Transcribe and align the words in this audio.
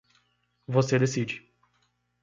Você 0.65 0.97
decide. 0.97 1.47